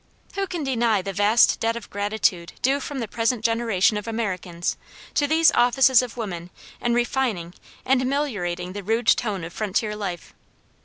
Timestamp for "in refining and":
6.81-8.01